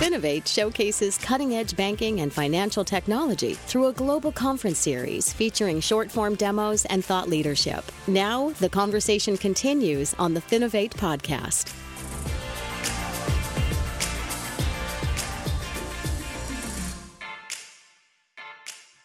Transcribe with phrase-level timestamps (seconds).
[0.00, 6.10] Finovate showcases cutting edge banking and financial technology through a global conference series featuring short
[6.10, 7.84] form demos and thought leadership.
[8.06, 11.70] Now, the conversation continues on the Finovate podcast.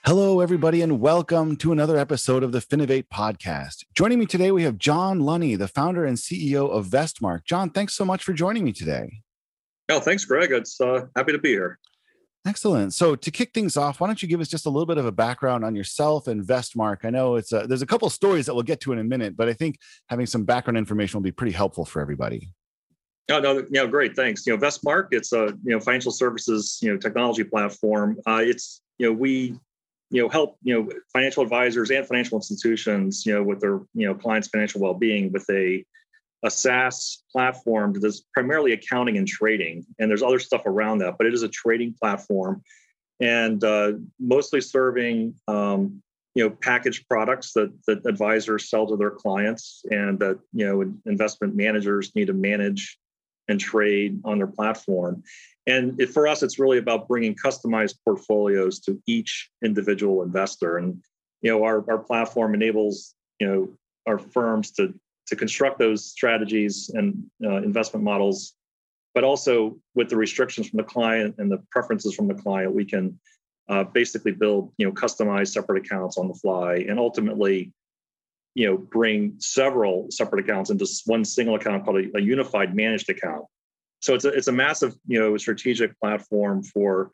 [0.05, 3.83] Hello, everybody, and welcome to another episode of the Finovate podcast.
[3.95, 7.43] Joining me today, we have John Lunny, the founder and CEO of Vestmark.
[7.43, 9.24] John, thanks so much for joining me today.
[9.89, 10.51] Oh, thanks, Greg.
[10.51, 11.79] It's uh, happy to be here.
[12.47, 12.93] Excellent.
[12.93, 15.05] So to kick things off, why don't you give us just a little bit of
[15.05, 17.03] a background on yourself and Vestmark?
[17.03, 19.35] I know it's a, there's a couple stories that we'll get to in a minute,
[19.35, 22.49] but I think having some background information will be pretty helpful for everybody.
[23.31, 24.45] Oh no, you know, great, thanks.
[24.45, 28.17] You know, Vestmark, it's a you know financial services you know technology platform.
[28.27, 29.57] Uh, it's you know we
[30.11, 34.07] you know help you know financial advisors and financial institutions you know with their you
[34.07, 35.83] know clients financial well-being with a
[36.43, 41.27] a SaaS platform that's primarily accounting and trading and there's other stuff around that but
[41.27, 42.61] it is a trading platform
[43.21, 46.01] and uh, mostly serving um,
[46.35, 50.93] you know packaged products that that advisors sell to their clients and that you know
[51.05, 52.97] investment managers need to manage
[53.47, 55.23] and trade on their platform
[55.67, 60.77] and it, for us, it's really about bringing customized portfolios to each individual investor.
[60.77, 61.01] And
[61.41, 63.69] you know, our our platform enables you know
[64.05, 64.93] our firms to
[65.27, 68.53] to construct those strategies and uh, investment models,
[69.13, 72.85] but also with the restrictions from the client and the preferences from the client, we
[72.85, 73.19] can
[73.69, 77.71] uh, basically build you know customized separate accounts on the fly, and ultimately
[78.53, 83.09] you know bring several separate accounts into one single account called a, a unified managed
[83.09, 83.45] account
[84.05, 87.11] so it's a it's a massive you know strategic platform for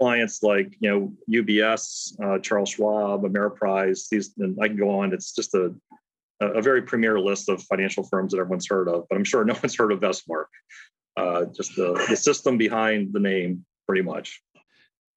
[0.00, 4.08] clients like you know UBS, uh, Charles Schwab, Ameriprise.
[4.08, 5.12] These and I can go on.
[5.12, 5.74] It's just a
[6.54, 9.54] a very premier list of financial firms that everyone's heard of, but I'm sure no
[9.62, 10.46] one's heard of Vestmark.
[11.16, 14.42] Uh, just the, the system behind the name, pretty much.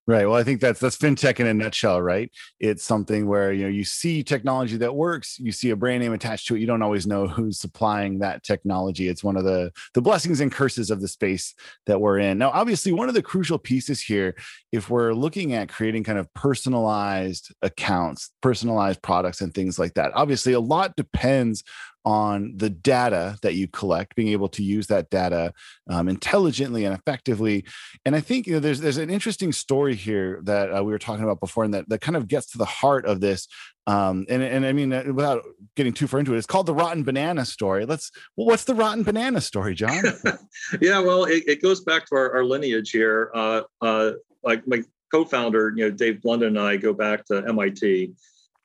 [0.07, 0.27] Right.
[0.27, 2.31] Well, I think that's that's fintech in a nutshell, right?
[2.59, 6.13] It's something where you know you see technology that works, you see a brand name
[6.13, 6.59] attached to it.
[6.59, 9.07] You don't always know who's supplying that technology.
[9.07, 11.55] It's one of the the blessings and curses of the space
[11.87, 12.37] that we're in.
[12.37, 14.35] Now, obviously, one of the crucial pieces here,
[14.71, 20.11] if we're looking at creating kind of personalized accounts, personalized products, and things like that,
[20.13, 21.63] obviously, a lot depends
[22.05, 25.51] on the data that you collect, being able to use that data
[25.89, 27.65] um, intelligently and effectively.
[28.05, 30.99] And I think you know there's there's an interesting story here that uh, we were
[30.99, 33.47] talking about before, and that that kind of gets to the heart of this.
[33.87, 35.43] Um, and and I mean, uh, without
[35.75, 37.85] getting too far into it, it's called the rotten banana story.
[37.85, 40.03] Let's well, what's the rotten banana story, John?
[40.81, 43.31] yeah, well, it, it, goes back to our, our lineage here.
[43.33, 44.11] Uh, uh,
[44.43, 48.13] like my co-founder, you know, Dave Blundin and I go back to MIT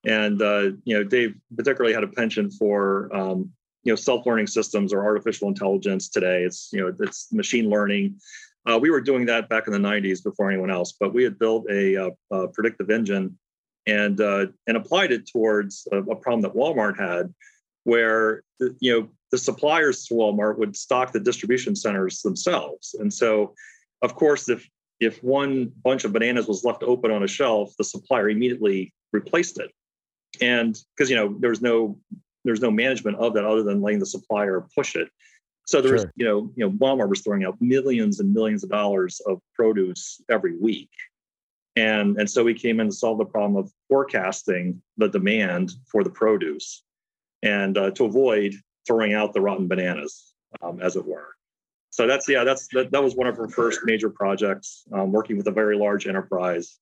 [0.04, 3.50] and uh, you know, Dave particularly had a penchant for um,
[3.82, 6.08] you know self-learning systems or artificial intelligence.
[6.08, 8.18] Today, it's you know it's machine learning.
[8.66, 11.38] Uh, we were doing that back in the 90s before anyone else, but we had
[11.38, 13.38] built a, a, a predictive engine
[13.86, 17.32] and uh, and applied it towards a, a, problem that Walmart had,
[17.84, 23.12] where the, you know the suppliers to Walmart would stock the distribution centers themselves, and
[23.12, 23.54] so
[24.02, 24.66] of course if
[24.98, 29.58] if one bunch of bananas was left open on a shelf, the supplier immediately replaced
[29.58, 29.70] it
[30.40, 31.98] and because you know there's no
[32.44, 35.08] there's no management of that other than letting the supplier push it.
[35.66, 36.12] So there was sure.
[36.16, 40.20] you know you know walmart was throwing out millions and millions of dollars of produce
[40.28, 40.90] every week.
[41.76, 46.02] And and so we came in to solve the problem of forecasting the demand for
[46.02, 46.82] the produce
[47.42, 48.54] and uh, to avoid
[48.86, 51.28] throwing out the rotten bananas um, as it were.
[51.90, 55.36] So that's yeah that's that, that was one of our first major projects um, working
[55.36, 56.78] with a very large enterprise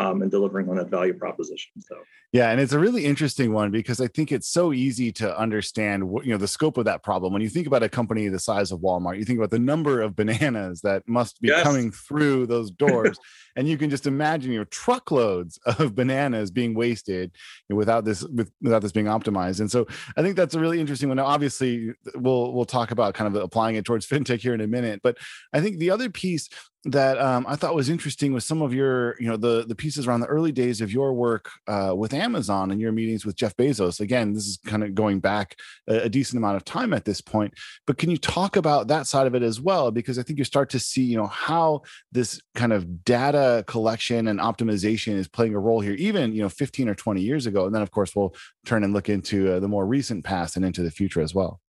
[0.00, 1.72] um, and delivering on that value proposition.
[1.80, 1.96] So
[2.32, 6.08] yeah, and it's a really interesting one because I think it's so easy to understand
[6.08, 7.32] what you know the scope of that problem.
[7.32, 10.00] When you think about a company the size of Walmart, you think about the number
[10.00, 11.64] of bananas that must be yes.
[11.64, 13.18] coming through those doors,
[13.56, 17.32] and you can just imagine your know truckloads of bananas being wasted
[17.68, 19.58] you know, without this with, without this being optimized.
[19.58, 19.86] And so
[20.16, 21.16] I think that's a really interesting one.
[21.16, 24.68] Now, obviously, we'll we'll talk about kind of applying it towards fintech here in a
[24.68, 25.18] minute, but
[25.52, 26.48] I think the other piece
[26.84, 30.06] that um, I thought was interesting was some of your, you know, the the pieces
[30.06, 33.54] around the early days of your work uh, with Amazon and your meetings with Jeff
[33.56, 34.00] Bezos.
[34.00, 35.56] Again, this is kind of going back
[35.88, 37.52] a, a, decent amount of time at this point.
[37.86, 39.90] But can you talk about that side of it as well?
[39.90, 41.82] Because I think you start to see, you know, how
[42.12, 46.48] this kind of data collection and optimization is playing a role here, even you know,
[46.48, 47.66] 15 or 20 years ago.
[47.66, 48.34] And then, of course, we'll
[48.64, 51.60] turn and look into uh, the more recent past and into the future as well.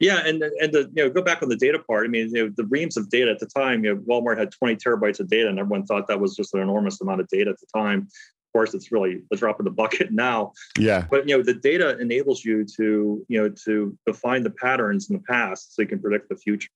[0.00, 2.04] Yeah, and and the, you know go back on the data part.
[2.06, 3.84] I mean, you know, the reams of data at the time.
[3.84, 6.60] You know, Walmart had 20 terabytes of data, and everyone thought that was just an
[6.60, 8.00] enormous amount of data at the time.
[8.00, 10.52] Of course, it's really a drop in the bucket now.
[10.78, 11.06] Yeah.
[11.10, 15.16] But you know, the data enables you to you know to define the patterns in
[15.16, 16.70] the past, so you can predict the future.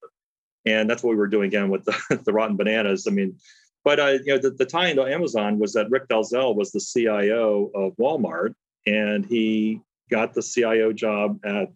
[0.66, 3.06] and that's what we were doing again with the, the rotten bananas.
[3.06, 3.36] I mean,
[3.84, 6.80] but uh, you know, the, the tie into Amazon was that Rick Dalzell was the
[6.80, 8.54] CIO of Walmart,
[8.86, 9.80] and he
[10.10, 11.68] got the CIO job at,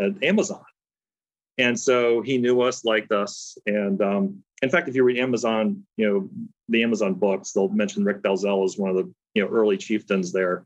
[0.00, 0.64] at Amazon.
[1.58, 3.56] And so he knew us, liked us.
[3.66, 6.28] And um, in fact, if you read Amazon, you know,
[6.68, 10.32] the Amazon books, they'll mention Rick Dalzell as one of the you know early chieftains
[10.32, 10.64] there.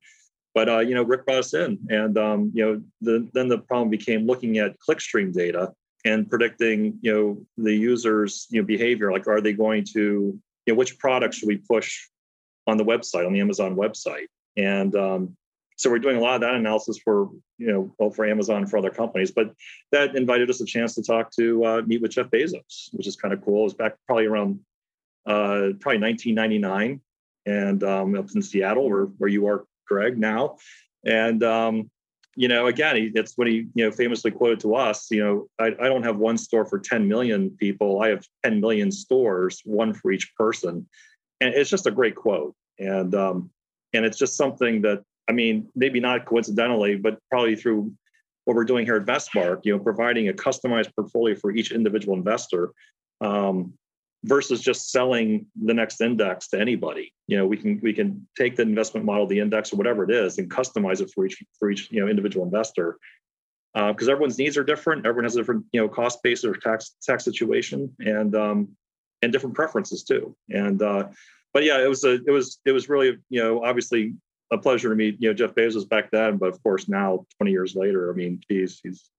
[0.54, 3.58] But uh, you know, Rick brought us in, and um, you know, the, then the
[3.58, 5.72] problem became looking at clickstream data
[6.04, 9.12] and predicting, you know, the users' you know behavior.
[9.12, 10.00] Like, are they going to,
[10.66, 12.06] you know, which products should we push
[12.66, 14.26] on the website on the Amazon website?
[14.56, 15.36] And um,
[15.78, 18.70] so we're doing a lot of that analysis for you know both for Amazon and
[18.70, 19.30] for other companies.
[19.30, 19.54] But
[19.92, 23.16] that invited us a chance to talk to uh, meet with Jeff Bezos, which is
[23.16, 23.60] kind of cool.
[23.60, 24.58] It was back probably around
[25.24, 27.00] uh, probably 1999,
[27.46, 30.56] and um, up in Seattle, where where you are, Greg, now.
[31.06, 31.90] And um,
[32.34, 35.08] you know, again, it's what he you know famously quoted to us.
[35.12, 38.02] You know, I, I don't have one store for 10 million people.
[38.02, 40.88] I have 10 million stores, one for each person,
[41.40, 42.56] and it's just a great quote.
[42.80, 43.50] And um,
[43.92, 47.92] and it's just something that I mean, maybe not coincidentally, but probably through
[48.44, 52.16] what we're doing here at Vestmark, you know, providing a customized portfolio for each individual
[52.16, 52.72] investor
[53.20, 53.74] um,
[54.24, 57.12] versus just selling the next index to anybody.
[57.26, 60.10] You know, we can we can take the investment model, the index, or whatever it
[60.10, 62.96] is, and customize it for each for each you know individual investor.
[63.74, 66.54] Because uh, everyone's needs are different, everyone has a different you know cost base or
[66.54, 68.68] tax tax situation, and um,
[69.20, 70.34] and different preferences too.
[70.48, 71.08] And uh,
[71.52, 74.14] but yeah, it was a it was it was really you know obviously
[74.50, 77.50] a pleasure to meet, you know, Jeff Bezos back then, but of course now, 20
[77.50, 79.10] years later, I mean, he's he's,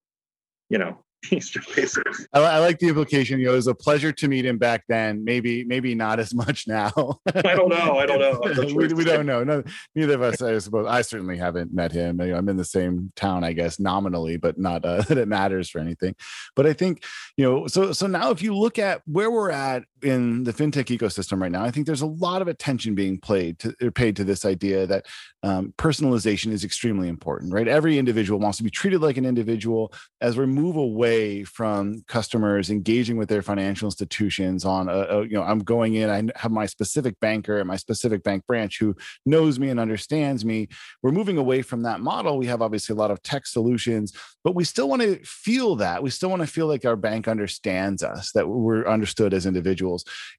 [0.70, 2.26] you know, he's Jeff Bezos.
[2.34, 3.40] I, I, like the implication.
[3.40, 5.24] You know, it was a pleasure to meet him back then.
[5.24, 6.92] Maybe, maybe not as much now.
[7.36, 7.98] I don't know.
[7.98, 8.74] I don't know.
[8.76, 9.44] we, we don't know.
[9.44, 9.64] No,
[9.96, 10.42] neither of us.
[10.42, 10.88] I suppose.
[10.88, 12.22] I certainly haven't met him.
[12.22, 15.80] I'm in the same town, I guess, nominally, but not uh, that it matters for
[15.80, 16.16] anything.
[16.56, 17.04] But I think,
[17.36, 20.96] you know, so so now if you look at where we're at in the fintech
[20.96, 24.16] ecosystem right now, I think there's a lot of attention being played to or paid
[24.18, 25.06] to this idea that
[25.44, 27.68] um, personalization is extremely important, right?
[27.68, 29.94] Every individual wants to be treated like an individual.
[30.22, 35.34] As we move away from customers engaging with their financial institutions on, a, a, you
[35.34, 38.96] know, I'm going in, I have my specific banker at my specific bank branch who
[39.26, 40.68] knows me and understands me.
[41.02, 42.38] We're moving away from that model.
[42.38, 44.14] We have obviously a lot of tech solutions,
[44.44, 46.04] but we still want to feel that.
[46.04, 49.89] We still want to feel like our bank understands us, that we're understood as individuals.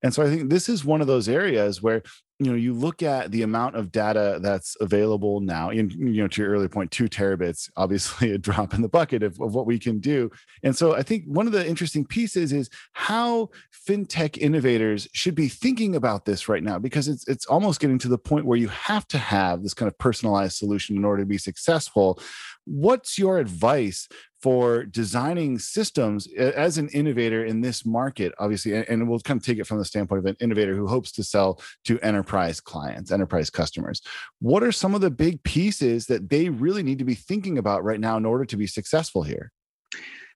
[0.02, 2.02] And so I think this is one of those areas where
[2.40, 6.26] you know you look at the amount of data that's available now and you know
[6.26, 9.66] to your earlier point two terabits obviously a drop in the bucket of, of what
[9.66, 10.30] we can do.
[10.62, 13.50] And so i think one of the interesting pieces is how
[13.86, 18.08] fintech innovators should be thinking about this right now because it's it's almost getting to
[18.08, 21.26] the point where you have to have this kind of personalized solution in order to
[21.26, 22.18] be successful.
[22.64, 24.08] What's your advice
[24.42, 28.32] for designing systems as an innovator in this market?
[28.38, 31.12] Obviously and, we'll kind of take it from the standpoint of an innovator who hopes
[31.12, 31.98] to sell to
[32.30, 34.00] enterprise clients enterprise customers
[34.38, 37.82] what are some of the big pieces that they really need to be thinking about
[37.82, 39.50] right now in order to be successful here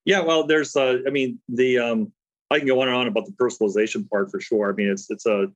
[0.05, 2.13] yeah well there's uh, i mean the um
[2.51, 5.09] i can go on and on about the personalization part for sure i mean it's
[5.09, 5.47] it's a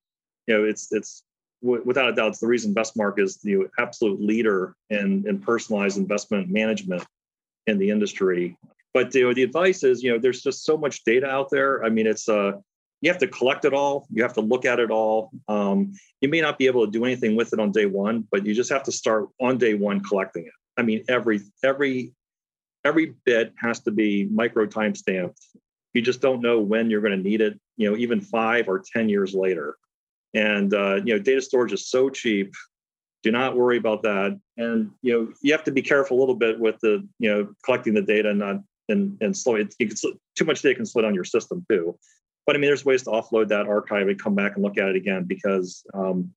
[0.47, 1.25] you know it's it's
[1.61, 6.49] without a doubt it's the reason Vestmark is the absolute leader in in personalized investment
[6.49, 7.05] management
[7.67, 8.57] in the industry.
[8.95, 11.85] But the, the advice is, you know, there's just so much data out there.
[11.85, 12.53] I mean, it's uh,
[13.01, 14.07] you have to collect it all.
[14.11, 15.31] You have to look at it all.
[15.47, 18.45] Um, you may not be able to do anything with it on day one, but
[18.45, 20.53] you just have to start on day one collecting it.
[20.77, 22.13] I mean, every every
[22.85, 25.41] every bit has to be micro time stamped.
[25.95, 27.59] You just don't know when you're going to need it.
[27.77, 29.77] You know, even five or ten years later.
[30.35, 32.53] And uh, you know, data storage is so cheap
[33.23, 36.35] do not worry about that and you know you have to be careful a little
[36.35, 38.57] bit with the you know collecting the data and not
[38.89, 39.91] and and slow it can,
[40.37, 41.99] too much data can slow down your system too
[42.49, 44.89] but i mean there's ways to offload that archive and come back and look at
[44.89, 46.33] it again because um,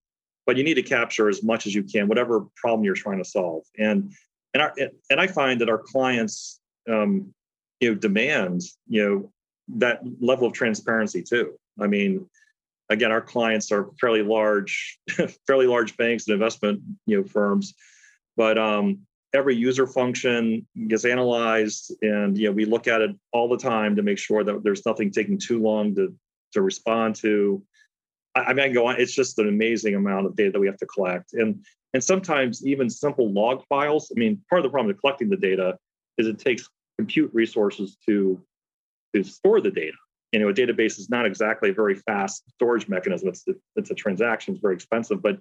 [0.46, 3.24] but you need to capture as much as you can whatever problem you're trying to
[3.24, 3.64] solve.
[3.80, 4.14] And
[4.54, 4.74] and our,
[5.10, 7.34] and i find that our clients um,
[7.80, 9.32] you know demand you know
[9.78, 11.54] that level of transparency too.
[11.80, 12.30] I mean
[12.90, 15.00] again, our clients are fairly large,
[15.48, 17.74] fairly large banks and investment you know firms,
[18.36, 19.00] but um,
[19.34, 23.96] every user function gets analyzed, and you know we look at it all the time
[23.96, 26.14] to make sure that there's nothing taking too long to
[26.54, 27.64] to respond to.
[28.36, 29.00] I, I mean, I go on.
[29.00, 32.66] It's just an amazing amount of data that we have to collect, and and sometimes
[32.66, 34.12] even simple log files.
[34.16, 35.78] I mean, part of the problem with collecting the data
[36.18, 38.42] is it takes compute resources to
[39.16, 39.98] to store the data
[40.32, 43.46] you know a database is not exactly a very fast storage mechanism it's
[43.76, 45.40] it's a transaction it's very expensive but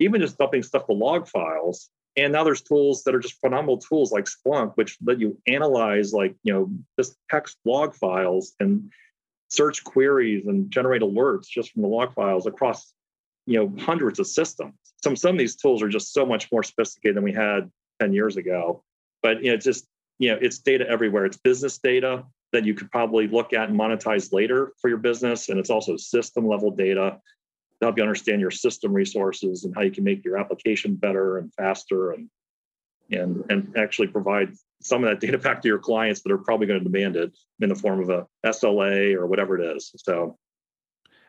[0.00, 3.78] even just dumping stuff to log files and now there's tools that are just phenomenal
[3.78, 8.90] tools like splunk which let you analyze like you know just text log files and
[9.52, 12.94] search queries and generate alerts just from the log files across
[13.46, 14.74] you know hundreds of systems.
[15.02, 18.12] Some some of these tools are just so much more sophisticated than we had 10
[18.12, 18.82] years ago.
[19.22, 19.86] But you know it's just
[20.18, 21.26] you know it's data everywhere.
[21.26, 25.48] It's business data that you could probably look at and monetize later for your business.
[25.48, 27.18] And it's also system level data
[27.82, 31.38] to help you understand your system resources and how you can make your application better
[31.38, 32.28] and faster and
[33.10, 36.68] and and actually provide some of that data back to your clients that are probably
[36.68, 39.92] going to demand it in the form of a SLA or whatever it is.
[39.96, 40.38] So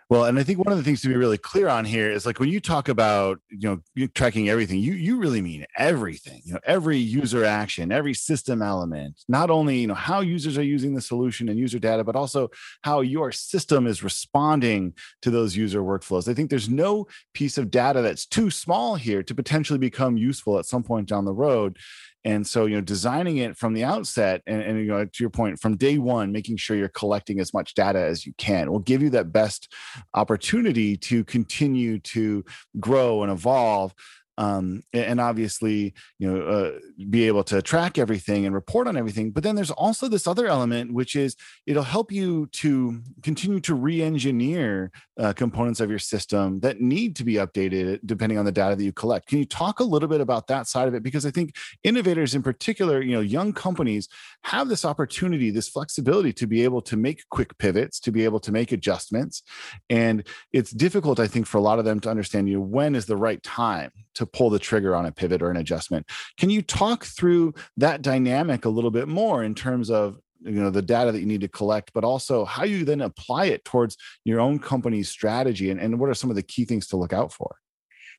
[0.10, 2.26] well, and I think one of the things to be really clear on here is
[2.26, 6.42] like when you talk about, you know, tracking everything, you you really mean everything.
[6.46, 10.64] You know, every user action, every system element, not only, you know, how users are
[10.64, 12.50] using the solution and user data, but also
[12.84, 16.28] how your system is responding to those user workflows.
[16.28, 20.60] I think there's no piece of data that's too small here to potentially become useful
[20.60, 21.78] at some point down the road
[22.26, 25.30] and so you know designing it from the outset and, and, you know to your
[25.30, 28.80] point from day one making sure you're collecting as much data as you can will
[28.80, 29.72] give you that best
[30.14, 32.44] opportunity to continue to
[32.80, 33.94] grow and evolve
[34.38, 36.72] um, and obviously you know uh,
[37.10, 40.48] be able to track everything and report on everything but then there's also this other
[40.48, 41.36] element which is
[41.66, 47.24] it'll help you to continue to re-engineer uh, components of your system that need to
[47.24, 49.28] be updated depending on the data that you collect.
[49.28, 51.04] Can you talk a little bit about that side of it?
[51.04, 54.08] Because i think innovators in particular you know young companies
[54.44, 58.40] have this opportunity this flexibility to be able to make quick pivots to be able
[58.40, 59.44] to make adjustments
[59.90, 62.96] and it's difficult i think for a lot of them to understand you know when
[62.96, 66.08] is the right time to pull the trigger on a pivot or an adjustment.
[66.38, 70.70] Can you talk through that dynamic a little bit more in terms of you know
[70.70, 73.96] the data that you need to collect but also how you then apply it towards
[74.26, 77.14] your own company's strategy and, and what are some of the key things to look
[77.14, 77.56] out for?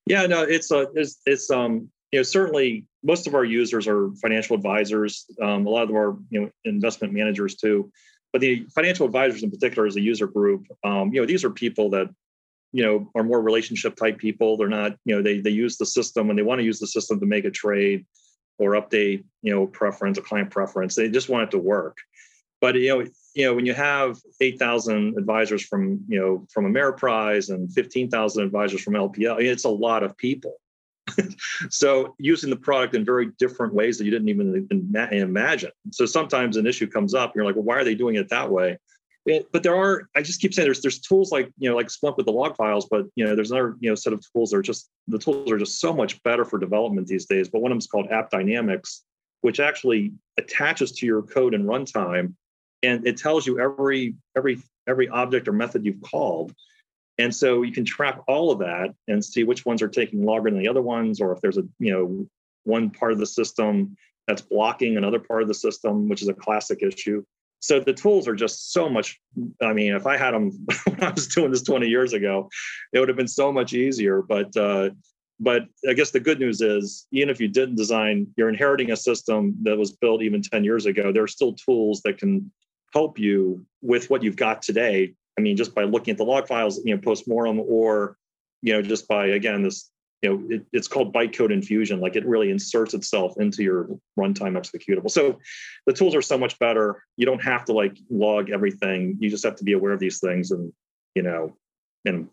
[0.07, 4.11] Yeah no it's a it's, it's um you know certainly most of our users are
[4.23, 5.27] financial advisors.
[5.41, 7.93] Um, a lot of them are you know investment managers too.
[8.33, 10.67] But the financial advisors in particular as a user group.
[10.83, 12.09] Um, you know these are people that
[12.75, 14.57] you know are more relationship type people.
[14.57, 16.89] They're not you know they they use the system and they want to use the
[16.89, 18.05] system to make a trade
[18.59, 20.97] or update you know preference a client preference.
[20.97, 21.99] They just want it to work.
[22.61, 27.49] But you know you know when you have 8000 advisors from you know from ameriprise
[27.49, 30.55] and 15000 advisors from lpl it's a lot of people.
[31.71, 34.67] So using the product in very different ways that you didn't even
[35.13, 35.71] imagine.
[35.93, 38.31] So sometimes an issue comes up and you're like well why are they doing it
[38.31, 38.79] that way
[39.25, 42.17] but there are, I just keep saying there's there's tools like you know like Splunk
[42.17, 44.59] with the log files, but you know there's another you know set of tools that
[44.59, 47.49] are just the tools are just so much better for development these days.
[47.49, 49.01] But one of them is called AppDynamics,
[49.41, 52.35] which actually attaches to your code and runtime,
[52.83, 56.55] and it tells you every every every object or method you've called.
[57.17, 60.51] And so you can track all of that and see which ones are taking longer
[60.51, 62.27] than the other ones, or if there's a you know
[62.65, 66.35] one part of the system that's blocking another part of the system, which is a
[66.35, 67.25] classic issue
[67.65, 69.19] so the tools are just so much
[69.63, 70.51] i mean if i had them
[70.87, 72.49] when i was doing this 20 years ago
[72.93, 74.23] it would have been so much easier.
[74.23, 74.91] But uh,
[75.41, 78.97] but i guess the good news is even if you didn't design you're inheriting a
[78.97, 82.53] system that was built even 10 years ago there are still tools that can
[82.93, 85.15] help you with what you've got today.
[85.37, 88.19] I mean just by looking at the log files you know post-mortem or
[88.63, 89.91] you know just by again this
[90.25, 92.01] you know, it, it's called bytecode infusion.
[92.01, 93.89] Like it really inserts itself into your
[94.19, 95.11] runtime executable.
[95.11, 95.39] So
[95.87, 97.05] the tools are so much better.
[97.19, 99.19] You don't have to like log everything.
[99.21, 100.73] You just have to be aware of these things and,
[101.15, 101.57] you know,
[102.07, 102.29] and,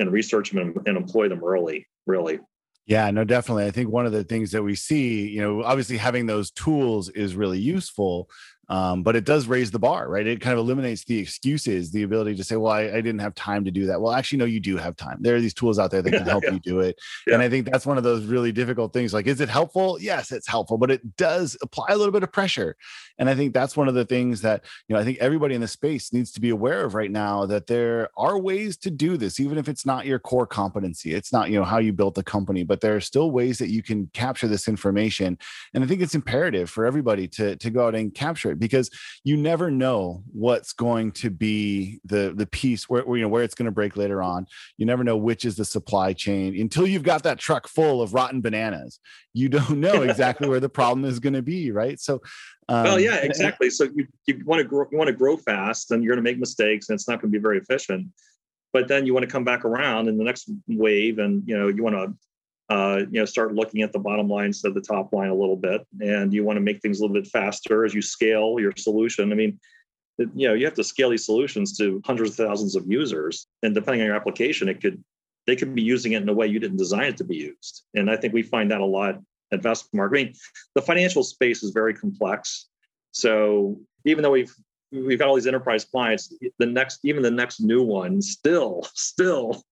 [0.00, 2.40] and research them and, and employ them early, really.
[2.84, 3.66] Yeah, no, definitely.
[3.66, 7.08] I think one of the things that we see, you know, obviously having those tools
[7.10, 8.28] is really useful,
[8.68, 10.26] um, but it does raise the bar, right?
[10.26, 13.34] It kind of eliminates the excuses, the ability to say, well, I, I, didn't have
[13.36, 14.00] time to do that.
[14.00, 15.18] Well, actually, no, you do have time.
[15.20, 16.52] There are these tools out there that can help yeah.
[16.52, 16.98] you do it.
[17.26, 17.34] Yeah.
[17.34, 19.14] And I think that's one of those really difficult things.
[19.14, 19.98] Like, is it helpful?
[20.00, 22.76] Yes, it's helpful, but it does apply a little bit of pressure.
[23.18, 25.60] And I think that's one of the things that, you know, I think everybody in
[25.60, 29.16] the space needs to be aware of right now that there are ways to do
[29.16, 31.14] this, even if it's not your core competency.
[31.14, 33.68] It's not, you know, how you built the company, but there are still ways that
[33.68, 35.38] you can capture this information.
[35.72, 38.90] And I think it's imperative for everybody to, to go out and capture it because
[39.24, 43.42] you never know what's going to be the the piece where, where you know where
[43.42, 44.46] it's going to break later on.
[44.76, 48.14] You never know which is the supply chain until you've got that truck full of
[48.14, 49.00] rotten bananas.
[49.32, 51.98] You don't know exactly where the problem is going to be, right?
[52.00, 52.20] So
[52.68, 53.70] um, well, yeah, exactly.
[53.70, 56.28] So you, you want to grow, you want to grow fast, and you're going to
[56.28, 58.08] make mistakes, and it's not going to be very efficient.
[58.72, 61.68] But then you want to come back around in the next wave, and you know
[61.68, 62.14] you want to
[62.68, 65.34] uh, you know, start looking at the bottom line instead of the top line a
[65.34, 68.56] little bit, and you want to make things a little bit faster as you scale
[68.58, 69.32] your solution.
[69.32, 69.58] I mean,
[70.18, 73.74] you know, you have to scale these solutions to hundreds of thousands of users, and
[73.74, 75.02] depending on your application, it could
[75.46, 77.84] they could be using it in a way you didn't design it to be used.
[77.94, 79.20] And I think we find that a lot
[79.52, 80.08] at Vestmark.
[80.08, 80.34] I mean,
[80.74, 82.66] the financial space is very complex.
[83.12, 84.52] So even though we've
[84.92, 86.32] we've got all these enterprise clients.
[86.58, 89.62] The next, even the next new one, still, still,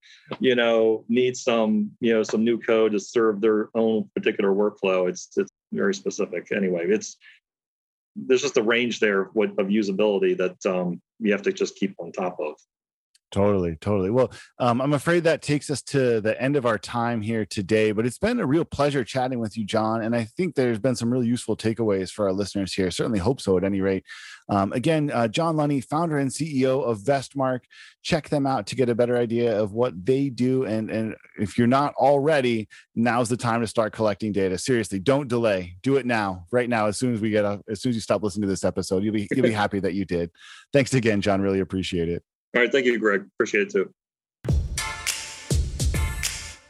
[0.40, 5.08] you know, needs some, you know, some new code to serve their own particular workflow.
[5.08, 6.52] It's it's very specific.
[6.52, 7.16] Anyway, it's
[8.16, 11.76] there's just a range there of, what, of usability that um, you have to just
[11.76, 12.54] keep on top of.
[13.34, 14.10] Totally, totally.
[14.10, 17.90] Well, um, I'm afraid that takes us to the end of our time here today,
[17.90, 20.02] but it's been a real pleasure chatting with you, John.
[20.02, 22.92] And I think there's been some really useful takeaways for our listeners here.
[22.92, 24.04] Certainly hope so at any rate.
[24.48, 27.62] Um, again, uh, John Lunny, founder and CEO of Vestmark.
[28.04, 30.62] Check them out to get a better idea of what they do.
[30.62, 34.58] And, and if you're not already, now's the time to start collecting data.
[34.58, 35.74] Seriously, don't delay.
[35.82, 38.00] Do it now, right now, as soon as we get a, as soon as you
[38.00, 40.30] stop listening to this episode, you'll be, you'll be happy that you did.
[40.72, 41.40] Thanks again, John.
[41.40, 42.22] Really appreciate it.
[42.54, 42.70] All right.
[42.70, 43.26] Thank you, Greg.
[43.34, 43.92] Appreciate it too.